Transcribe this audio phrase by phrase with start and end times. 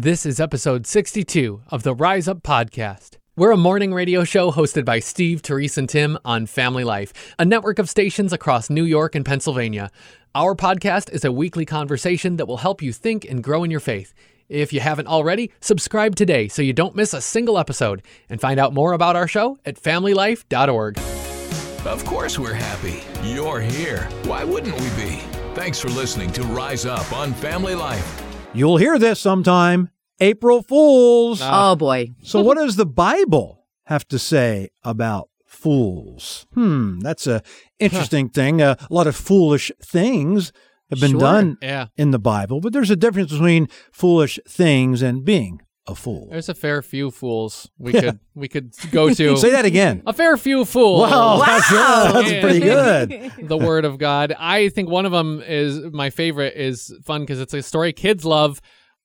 [0.00, 3.16] This is episode 62 of the Rise Up Podcast.
[3.34, 7.44] We're a morning radio show hosted by Steve, Terese, and Tim on Family Life, a
[7.44, 9.90] network of stations across New York and Pennsylvania.
[10.36, 13.80] Our podcast is a weekly conversation that will help you think and grow in your
[13.80, 14.14] faith.
[14.48, 18.60] If you haven't already, subscribe today so you don't miss a single episode and find
[18.60, 20.96] out more about our show at familylife.org.
[21.84, 23.02] Of course, we're happy.
[23.24, 24.08] You're here.
[24.26, 25.16] Why wouldn't we be?
[25.56, 28.27] Thanks for listening to Rise Up on Family Life.
[28.54, 29.90] You'll hear this sometime.
[30.20, 31.40] April Fools.
[31.42, 32.08] Oh boy.
[32.22, 36.46] So, what does the Bible have to say about fools?
[36.54, 37.42] Hmm, that's a
[37.78, 38.60] interesting thing.
[38.60, 40.52] Uh, a lot of foolish things
[40.90, 41.20] have been Sure.
[41.20, 41.86] done Yeah.
[41.96, 46.28] in the Bible, but there's a difference between foolish things and being a fool.
[46.30, 49.36] There's a fair few fools we could we could go to.
[49.36, 50.02] Say that again.
[50.06, 51.10] A fair few fools.
[51.10, 52.12] Wow, that's, Wow.
[52.12, 52.60] that's pretty
[53.38, 53.48] good.
[53.48, 54.34] the word of God.
[54.38, 58.24] I think one of them is my favorite is fun because it's a story kids
[58.24, 58.60] love,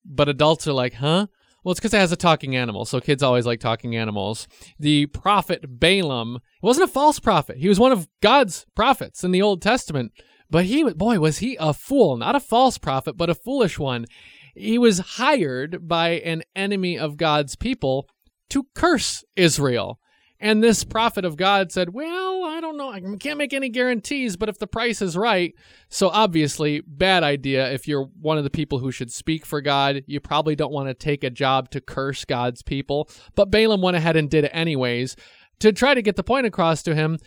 [0.05, 1.27] but adults are like, huh?
[1.63, 4.49] Well, it's because it has a talking animal, so kids always like talking animals.
[4.79, 9.41] The prophet Balaam wasn't a false prophet; he was one of God's prophets in the
[9.41, 10.11] Old Testament.
[10.49, 12.17] But he, boy, was he a fool!
[12.17, 14.05] Not a false prophet, but a foolish one.
[14.53, 18.07] He was hired by an enemy of God's people
[18.49, 19.99] to curse Israel.
[20.43, 22.89] And this prophet of God said, Well, I don't know.
[22.91, 25.53] I can't make any guarantees, but if the price is right.
[25.87, 27.71] So, obviously, bad idea.
[27.71, 30.89] If you're one of the people who should speak for God, you probably don't want
[30.89, 33.09] to take a job to curse God's people.
[33.35, 35.15] But Balaam went ahead and did it anyways.
[35.59, 37.19] To try to get the point across to him,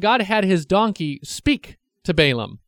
[0.00, 2.58] God had his donkey speak to Balaam.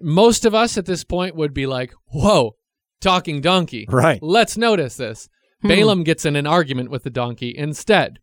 [0.00, 2.54] Most of us at this point would be like, Whoa,
[3.02, 3.86] talking donkey.
[3.88, 4.22] Right.
[4.22, 5.28] Let's notice this.
[5.60, 5.68] Hmm.
[5.68, 8.18] Balaam gets in an argument with the donkey instead.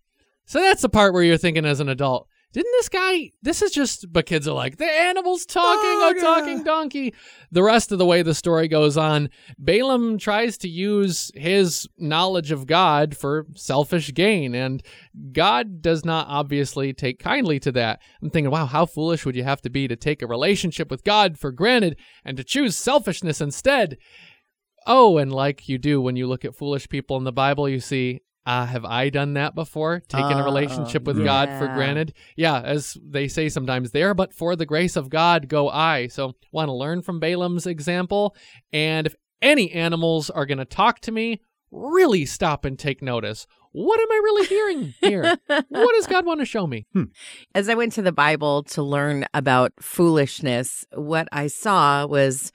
[0.46, 3.70] So that's the part where you're thinking as an adult, didn't this guy, this is
[3.70, 7.14] just, but kids are like, the animal's talking, Oh, a talking donkey.
[7.52, 12.52] The rest of the way the story goes on, Balaam tries to use his knowledge
[12.52, 14.82] of God for selfish gain, and
[15.32, 18.02] God does not obviously take kindly to that.
[18.20, 21.04] I'm thinking, wow, how foolish would you have to be to take a relationship with
[21.04, 23.98] God for granted and to choose selfishness instead?
[24.88, 27.80] Oh, and like you do when you look at foolish people in the Bible, you
[27.80, 30.00] see, uh, have I done that before?
[30.08, 32.14] Taken a Oh, relationship with God for granted?
[32.36, 36.08] Yeah, as they say sometimes, there, but for the grace of God go I.
[36.08, 38.36] So, want to learn from Balaam's example.
[38.74, 41.42] And if any animals are going to talk to me,
[41.72, 43.46] really stop and take notice.
[43.72, 45.38] What am I really hearing here?
[45.48, 46.88] what does God want to show me?
[47.54, 52.52] As I went to the Bible to learn about foolishness, what I saw was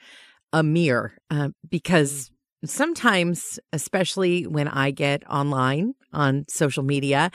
[0.54, 2.30] a mirror uh, because
[2.64, 7.32] sometimes, especially when I get online on social media,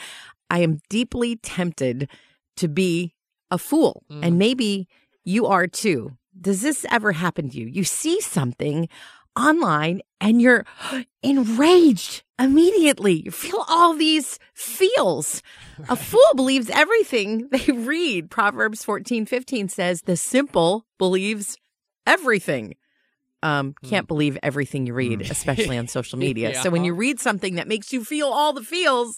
[0.49, 2.09] I am deeply tempted
[2.57, 3.13] to be
[3.51, 4.03] a fool.
[4.09, 4.19] Mm.
[4.25, 4.87] And maybe
[5.25, 6.17] you are too.
[6.39, 7.67] Does this ever happen to you?
[7.67, 8.87] You see something
[9.35, 10.65] online and you're
[11.21, 13.23] enraged immediately.
[13.25, 15.43] You feel all these feels.
[15.89, 18.31] A fool believes everything they read.
[18.31, 21.57] Proverbs 14, 15 says, the simple believes
[22.07, 22.75] everything.
[23.41, 24.07] Um, can't hmm.
[24.07, 25.31] believe everything you read, hmm.
[25.31, 26.61] especially on social media.
[26.61, 29.17] So when you read something that makes you feel all the feels,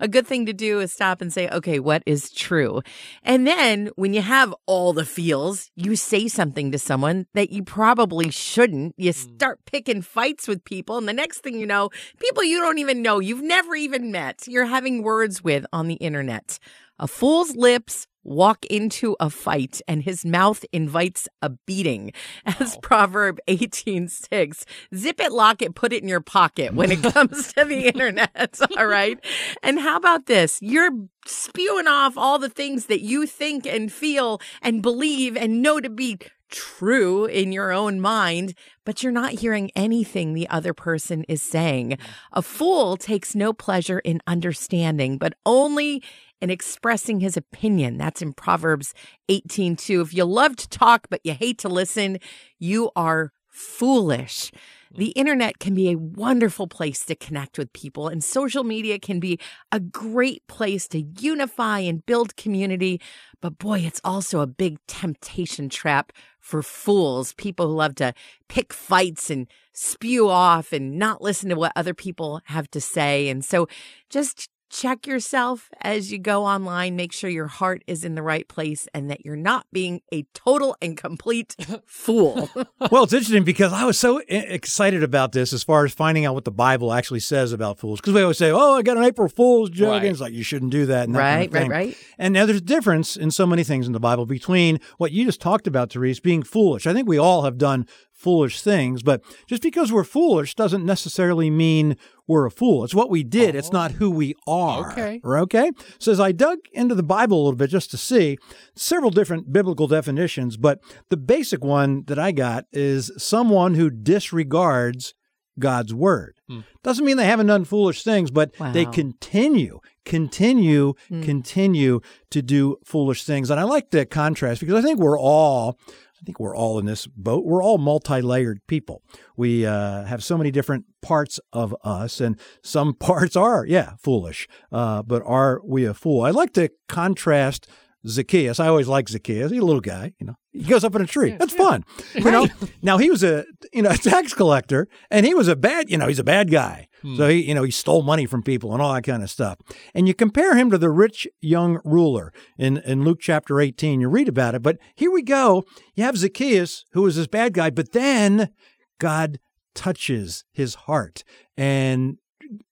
[0.00, 2.82] a good thing to do is stop and say, okay, what is true?
[3.22, 7.62] And then when you have all the feels, you say something to someone that you
[7.62, 8.94] probably shouldn't.
[8.96, 9.34] You hmm.
[9.34, 10.98] start picking fights with people.
[10.98, 14.44] And the next thing you know, people you don't even know, you've never even met,
[14.46, 16.58] you're having words with on the internet.
[16.98, 22.12] A fool's lips walk into a fight and his mouth invites a beating.
[22.46, 27.52] As Proverb 18:6, zip it, lock it, put it in your pocket when it comes
[27.54, 29.18] to the internet, all right?
[29.62, 30.58] And how about this?
[30.62, 30.92] You're
[31.26, 35.90] spewing off all the things that you think and feel and believe and know to
[35.90, 36.18] be
[36.52, 38.54] true in your own mind,
[38.84, 41.90] but you're not hearing anything the other person is saying.
[41.90, 41.98] Mm.
[42.34, 46.02] A fool takes no pleasure in understanding, but only
[46.42, 47.96] in expressing his opinion.
[47.96, 48.92] That's in Proverbs
[49.28, 50.02] 18:2.
[50.02, 52.18] If you love to talk but you hate to listen,
[52.58, 54.50] you are foolish.
[54.92, 54.98] Mm.
[54.98, 59.20] The internet can be a wonderful place to connect with people, and social media can
[59.20, 59.38] be
[59.70, 63.00] a great place to unify and build community.
[63.40, 68.14] But boy, it's also a big temptation trap for fools, people who love to
[68.48, 73.28] pick fights and spew off and not listen to what other people have to say.
[73.28, 73.68] And so
[74.10, 76.96] just check yourself as you go online.
[76.96, 80.22] Make sure your heart is in the right place and that you're not being a
[80.34, 81.54] total and complete
[81.86, 82.48] fool.
[82.90, 86.34] well, it's interesting because I was so excited about this as far as finding out
[86.34, 88.00] what the Bible actually says about fools.
[88.00, 89.96] Because we always say, "Oh, I got an April Fool's joke," Right.
[89.98, 91.04] and it's like you shouldn't do that.
[91.04, 91.96] And that kind right, of right, right.
[92.18, 95.24] And now there's a difference in so many things in the Bible between what you
[95.26, 96.86] just talked about, Terese, being foolish.
[96.86, 101.50] I think we all have done foolish things, but just because we're foolish doesn't necessarily
[101.50, 101.96] mean
[102.32, 102.82] we're a fool.
[102.84, 103.54] It's what we did.
[103.54, 104.90] It's not who we are.
[104.92, 105.20] Okay.
[105.24, 105.70] Okay.
[105.98, 108.38] So as I dug into the Bible a little bit just to see
[108.74, 110.80] several different biblical definitions, but
[111.10, 113.90] the basic one that I got is someone who
[114.36, 115.14] disregards
[115.58, 116.34] God's word.
[116.48, 116.60] Hmm.
[116.82, 118.90] Doesn't mean they haven't done foolish things, but they Wow.
[118.92, 121.22] continue, continue, hmm.
[121.22, 122.00] continue
[122.30, 123.50] to do foolish things.
[123.50, 125.78] And I like the contrast because I think we're all,
[126.22, 127.44] I think we're all in this boat.
[127.44, 129.02] We're all multi-layered people.
[129.36, 134.46] We uh, have so many different parts of us, and some parts are, yeah, foolish.
[134.70, 136.22] Uh, but are we a fool?
[136.22, 137.66] I like to contrast
[138.06, 138.60] Zacchaeus.
[138.60, 139.50] I always like Zacchaeus.
[139.50, 140.36] He's a little guy, you know.
[140.52, 141.34] He goes up in a tree.
[141.36, 141.84] That's fun.
[142.14, 142.46] You know.
[142.82, 145.98] Now he was a you know a tax collector, and he was a bad you
[145.98, 146.88] know he's a bad guy.
[147.02, 147.16] Hmm.
[147.16, 149.58] So he you know he stole money from people and all that kind of stuff.
[149.94, 154.00] And you compare him to the rich young ruler in in Luke chapter eighteen.
[154.00, 155.64] You read about it, but here we go.
[155.94, 158.50] You have Zacchaeus who was this bad guy, but then
[158.98, 159.38] God
[159.74, 161.24] touches his heart
[161.56, 162.18] and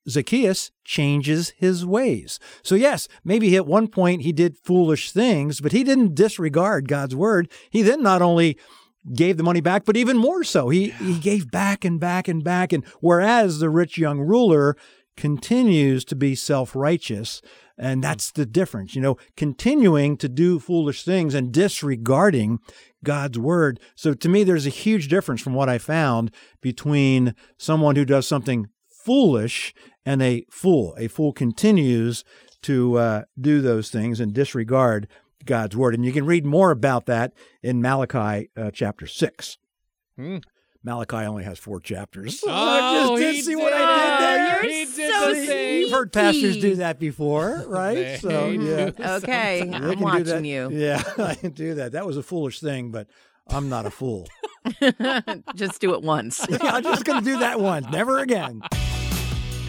[0.08, 2.38] Zacchaeus changes his ways.
[2.62, 7.14] So, yes, maybe at one point he did foolish things, but he didn't disregard God's
[7.14, 7.50] word.
[7.70, 8.58] He then not only
[9.14, 12.44] gave the money back, but even more so, he, he gave back and back and
[12.44, 12.73] back.
[12.73, 14.76] And whereas the rich young ruler
[15.17, 17.43] continues to be self righteous,
[17.79, 22.58] and that's the difference, you know, continuing to do foolish things and disregarding
[23.05, 23.81] God's word.
[23.94, 28.26] So to me, there's a huge difference from what I found between someone who does
[28.26, 29.75] something foolish
[30.05, 30.94] and a fool.
[30.99, 32.25] A fool continues
[32.62, 35.08] to uh, do those things and disregard
[35.44, 35.94] God's word.
[35.94, 37.32] And you can read more about that
[37.62, 39.58] in Malachi uh, chapter 6.
[40.16, 40.38] Hmm.
[40.82, 42.42] Malachi only has four chapters.
[42.46, 43.81] Oh, I just did he see what did.
[43.82, 44.64] I did there.
[44.64, 45.81] You're He did so the same.
[45.82, 48.19] You've heard pastors do that before, right?
[48.20, 48.90] So, yeah.
[49.19, 49.62] Okay.
[49.64, 50.44] They I'm watching that.
[50.44, 50.70] you.
[50.72, 51.93] Yeah, I can do that.
[51.93, 53.08] That was a foolish thing, but
[53.46, 54.26] I'm not a fool.
[55.54, 56.46] Just do it once.
[56.60, 58.62] I'm just going to do that once, never again.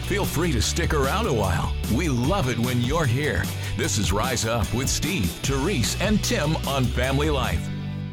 [0.06, 1.72] Feel free to stick around a while.
[1.94, 3.44] We love it when you're here.
[3.76, 7.66] This is Rise Up with Steve, Terese, and Tim on Family Life.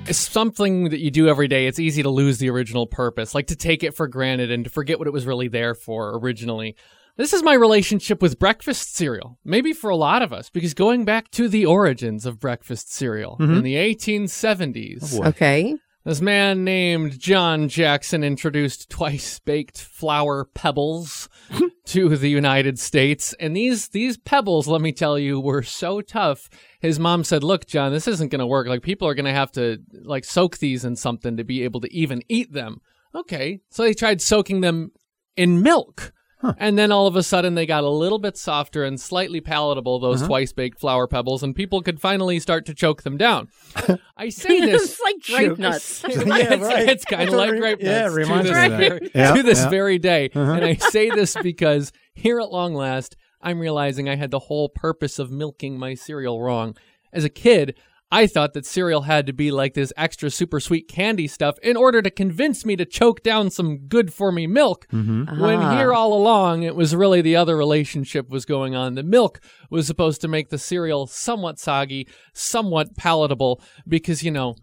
[0.07, 1.68] It's something that you do every day.
[1.68, 4.69] It's easy to lose the original purpose, like to take it for granted and to
[4.69, 6.75] forget what it was really there for originally.
[7.18, 9.38] This is my relationship with breakfast cereal.
[9.44, 13.36] Maybe for a lot of us, because going back to the origins of breakfast cereal
[13.39, 13.56] mm-hmm.
[13.56, 15.75] in the 1870s, Okay.
[16.06, 21.27] this man named John Jackson introduced twice baked flour pebbles
[21.89, 23.33] to the United States.
[23.39, 26.50] And these these pebbles, let me tell you, were so tough.
[26.80, 28.68] His mom said, "Look, John, this isn't going to work.
[28.68, 31.81] Like people are going to have to like soak these in something to be able
[31.81, 32.81] to even eat them."
[33.15, 33.62] Okay.
[33.69, 34.91] So they tried soaking them
[35.36, 36.13] in milk.
[36.57, 40.00] And then all of a sudden they got a little bit softer and slightly palatable,
[40.00, 43.50] those twice baked flour pebbles, and people could finally start to choke them down.
[44.18, 46.03] I say this it's like grape nuts.
[46.09, 46.89] Yeah, it's, right.
[46.89, 49.12] it's kind of like re- grape yeah, nuts it reminds to me this, of that.
[49.15, 49.63] Yeah, to this yeah.
[49.63, 49.69] Uh-huh.
[49.69, 50.30] very day.
[50.33, 54.69] And I say this because here at long last, I'm realizing I had the whole
[54.69, 56.77] purpose of milking my cereal wrong.
[57.12, 57.75] As a kid,
[58.11, 61.77] I thought that cereal had to be like this extra super sweet candy stuff in
[61.77, 64.88] order to convince me to choke down some good for me milk.
[64.91, 65.39] Mm-hmm.
[65.39, 65.77] When Ah.
[65.77, 68.95] here all along, it was really the other relationship was going on.
[68.95, 69.39] The milk
[69.69, 74.55] was supposed to make the cereal somewhat soggy, somewhat palatable, because, you know,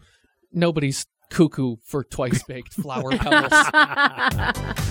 [0.52, 3.52] nobody's cuckoo for twice baked flour pebbles.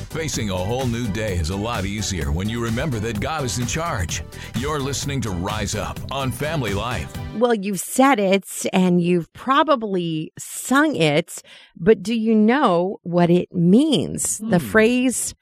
[0.10, 3.60] Facing a whole new day is a lot easier when you remember that God is
[3.60, 4.24] in charge.
[4.58, 7.12] You're listening to Rise Up on Family Life.
[7.36, 11.42] Well, you've said it and you've probably sung it,
[11.76, 14.38] but do you know what it means?
[14.38, 14.68] The hmm.
[14.68, 15.36] phrase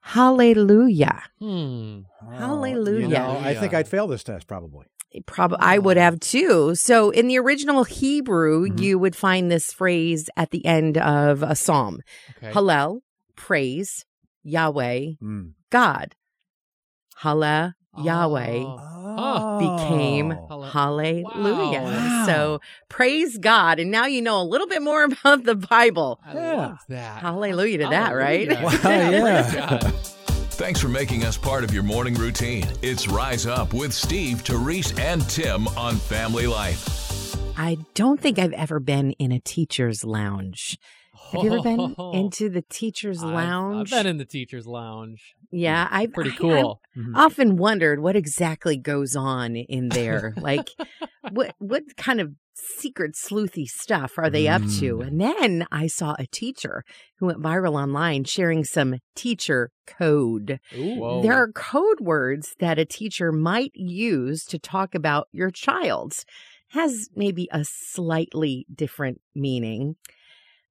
[0.00, 1.22] hallelujah.
[1.38, 2.00] hmm.
[2.36, 3.00] Hallelujah.
[3.00, 4.86] You know, I think I'd fail this test probably.
[5.26, 6.74] Probably I would have too.
[6.76, 8.80] So in the original Hebrew, Mhm.
[8.80, 12.00] you would find this phrase at the end of a psalm.
[12.36, 12.52] Okay.
[12.52, 13.00] Hallel,
[13.36, 14.04] praise,
[14.44, 15.54] Yahweh, Mm.
[15.70, 16.14] God.
[17.96, 18.64] Hallel, Yahweh
[19.22, 19.58] Oh.
[19.58, 20.62] became Oh.
[20.62, 21.82] hallelujah.
[21.82, 22.24] Wow.
[22.26, 23.80] So praise God.
[23.80, 26.20] And now you know a little bit more about the Bible.
[26.24, 26.56] I Yeah.
[26.56, 27.22] love that.
[27.22, 28.48] Hallelujah to that, right?
[28.50, 29.42] Wow, yeah.
[29.42, 29.94] Praise God.
[30.52, 32.66] Thanks for making us part of your morning routine.
[32.82, 37.34] It's Rise Up with Steve, Terese, and Tim on Family Life.
[37.58, 40.78] I don't think I've ever been in a teacher's lounge.
[41.32, 42.12] Have you ever been oh.
[42.12, 43.92] into the teacher's I've- lounge?
[43.92, 45.34] I've been in the teacher's lounge.
[45.52, 46.80] Yeah, I Pretty I- I cool.
[47.14, 50.34] often wondered what exactly goes on in there.
[50.36, 50.68] Like,
[51.32, 54.98] what what kind of secret sleuthy stuff are they up to?
[54.98, 55.06] Mm.
[55.06, 56.84] And then I saw a teacher
[57.18, 60.60] who went viral online sharing some teacher code.
[60.76, 61.22] Whoa.
[61.22, 66.24] There are code words that a teacher might use to talk about your child's
[66.68, 69.96] has maybe a slightly different meaning.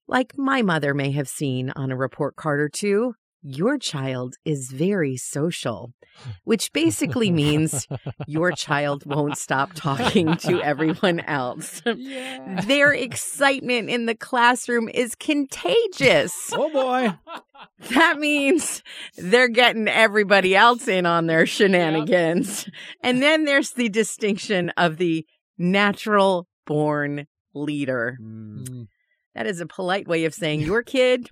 [0.07, 4.71] Like my mother may have seen on a report card or two, your child is
[4.71, 5.93] very social,
[6.43, 7.87] which basically means
[8.27, 11.81] your child won't stop talking to everyone else.
[11.99, 12.61] Yeah.
[12.61, 16.51] Their excitement in the classroom is contagious.
[16.53, 17.13] Oh boy.
[17.89, 18.83] That means
[19.17, 22.69] they're getting everybody else in on their shenanigans.
[23.03, 25.25] And then there's the distinction of the
[25.57, 28.17] natural born leader.
[28.21, 28.87] Mm.
[29.35, 31.29] That is a polite way of saying your kid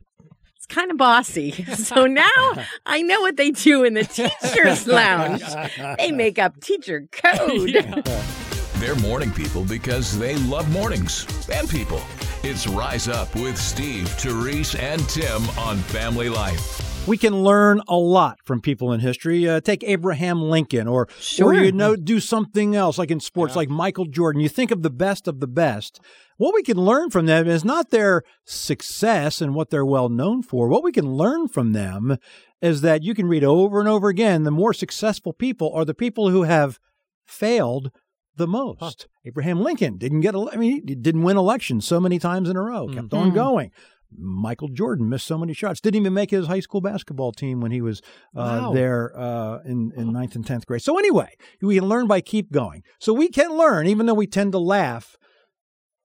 [0.69, 1.65] kind of bossy.
[1.77, 2.53] So now
[2.85, 5.43] I know what they do in the teacher's lounge.
[5.97, 7.69] They make up teacher code.
[7.69, 8.01] Yeah.
[8.75, 12.01] They're morning people because they love mornings and people.
[12.43, 16.86] It's Rise Up with Steve, Terese, and Tim on Family Life.
[17.07, 19.47] We can learn a lot from people in history.
[19.47, 21.49] Uh, take Abraham Lincoln, or Sure.
[21.49, 23.59] or you know, do something else like in sports, Yeah.
[23.59, 24.41] like Michael Jordan.
[24.41, 26.01] You think of the best of the best.
[26.37, 30.43] What we can learn from them is not their success and what they're well known
[30.43, 30.67] for.
[30.67, 32.17] What we can learn from them
[32.61, 34.43] is that you can read over and over again.
[34.43, 36.77] The more successful people are the people who have
[37.25, 37.89] failed
[38.35, 39.07] the most.
[39.25, 40.35] Abraham Lincoln didn't get.
[40.35, 42.87] I mean, he didn't win elections so many times in a row.
[42.87, 43.33] Kept on Mhm.
[43.33, 43.71] going.
[44.15, 45.81] Michael Jordan missed so many shots.
[45.81, 48.01] Didn't even make his high school basketball team when he was
[48.35, 48.73] uh, Wow.
[48.73, 50.81] there uh, in in ninth and tenth grade.
[50.81, 52.83] So anyway, we can learn by keep going.
[52.99, 55.17] So we can learn, even though we tend to laugh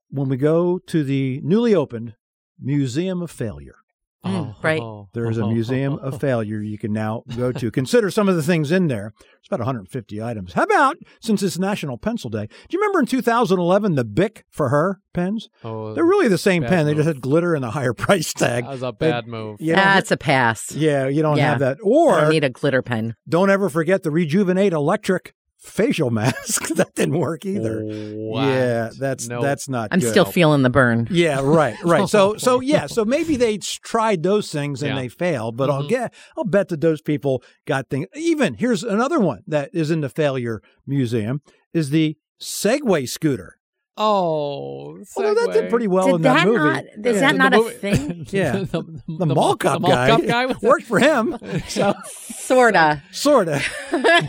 [0.08, 2.14] when we go to the newly opened
[2.60, 3.76] Museum of Failure.
[4.24, 4.80] Mm, right.
[5.14, 7.70] There is a museum of failure you can now go to.
[7.70, 9.12] Consider some of the things in there.
[9.38, 10.52] It's about 150 items.
[10.52, 14.68] How about, since it's National Pencil Day, do you remember in 2011 the Bic for
[14.68, 15.48] her pens?
[15.64, 16.86] Oh, They're really the same bad pen.
[16.86, 18.64] They just had glitter and a higher price tag.
[18.64, 19.60] that was a They- bad move.
[19.60, 20.70] You don't- That's a pass.
[20.72, 21.50] yeah, you don't Yeah.
[21.50, 21.78] have that.
[21.82, 23.16] Or don't need a glitter pen.
[23.28, 26.68] don't ever forget the Rejuvenique electric facial mask.
[26.74, 27.82] that didn't work either.
[27.82, 28.46] What?
[28.46, 29.42] Yeah, that's Nope.
[29.42, 29.88] that's not.
[29.92, 30.10] I'm good.
[30.10, 31.06] still feeling the burn.
[31.10, 32.08] Yeah, right, right.
[32.08, 35.02] So, so yeah, so maybe they tried those things and Yeah.
[35.02, 35.88] they failed, but I'll Mhm.
[35.88, 38.06] get, I'll bet that those people got things.
[38.14, 41.40] Even here's another one that is in the failure museum
[41.72, 43.56] is the Segway scooter.
[43.96, 46.58] Oh, Although that did pretty well Did in that, that movie.
[46.58, 47.12] not- is Yeah.
[47.20, 48.26] that The not a movie- thing?
[48.30, 48.52] Yeah.
[48.52, 51.36] the, the, mall cop the mall guy, cop guy worked for him,
[51.68, 53.02] so Sorta.
[53.12, 53.62] sort of.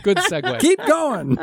[0.04, 0.60] good segue.
[0.60, 1.38] Keep going.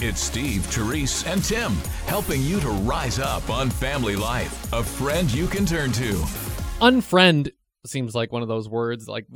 [0.00, 1.72] It's Steve, Terese, and Tim
[2.06, 4.70] helping you to rise up on Family Life.
[4.74, 6.12] A friend you can turn to.
[6.80, 7.50] unfriend
[7.86, 9.26] seems like one of those words like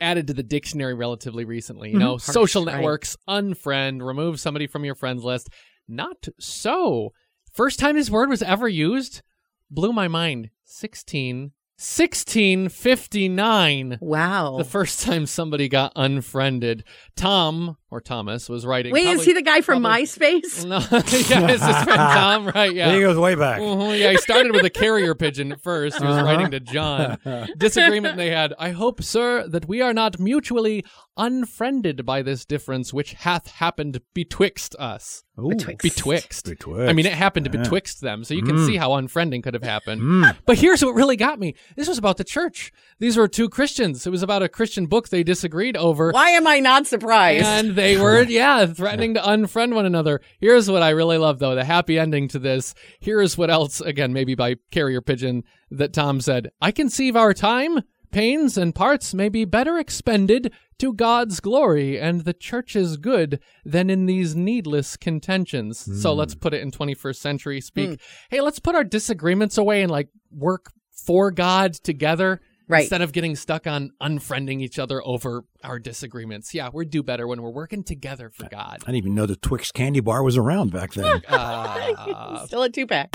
[0.00, 2.20] added to the dictionary relatively recently you know Mhm.
[2.22, 2.76] social Right.
[2.76, 5.48] networks unfriend remove somebody from your friends list
[5.86, 7.12] not so
[7.58, 9.22] first time this word was ever used?
[9.68, 10.50] Blew my mind.
[10.62, 14.58] 16 1659 Wow.
[14.58, 16.84] the first time somebody got unfriended.
[17.16, 20.64] Tom or thomas was writing Wait, is he the guy from probably- MySpace?
[20.66, 23.60] no yeah it's his friend tom right yeah He goes way back.
[23.60, 25.98] Yeah, he started with a carrier pigeon at first.
[25.98, 26.24] He was Uh-huh.
[26.24, 27.18] writing to John.
[27.56, 28.54] Disagreement they had.
[28.58, 30.84] I hope, sir, that we are not mutually
[31.16, 35.24] unfriended by this difference which hath happened betwixt us.
[35.38, 35.48] Ooh.
[35.50, 35.82] Betwixt.
[35.82, 36.44] Betwixt.
[36.46, 36.88] Betwixt.
[36.90, 37.60] I mean, it happened Yeah.
[37.62, 38.66] betwixt them, so you can Mm.
[38.66, 40.02] see how unfriending could have happened.
[40.02, 40.36] Mm.
[40.46, 41.54] But here's what really got me.
[41.76, 42.72] This was about the church.
[42.98, 44.04] These were two Christians.
[44.06, 46.10] It was about a Christian book they disagreed over.
[46.10, 47.44] Why am I not surprised?
[47.44, 50.20] And they were, yeah, threatening to unfriend one another.
[50.40, 52.74] Here's what I really love, though the happy ending to this.
[53.00, 57.82] Here's what else, again, maybe by carrier pigeon, that Tom said I conceive our time,
[58.10, 63.90] pains, and parts may be better expended to God's glory and the church's good than
[63.90, 66.02] in these needless contentions.
[66.02, 66.40] So let's hmm.
[66.40, 67.88] put it in 21st century speak.
[67.88, 67.94] Hmm.
[68.30, 72.82] Hey, let's put our disagreements away and like work for God together Right.
[72.82, 76.52] instead of getting stuck on unfriending each other over our disagreements.
[76.54, 78.78] Yeah, we do better when we're working together for God.
[78.82, 81.22] I didn't even know the Twix candy bar was around back then.
[81.28, 83.14] Uh, Still a two pack.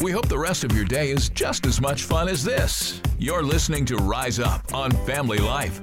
[0.00, 3.00] We hope the rest of your day is just as much fun as this.
[3.18, 5.80] You're listening to Rise Up on Family Life.